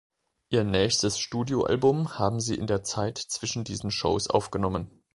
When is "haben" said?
2.17-2.39